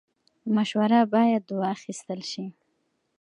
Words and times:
مشوره 0.55 0.99
باید 1.13 1.45
واخیستل 1.61 2.19
شي 2.31 2.45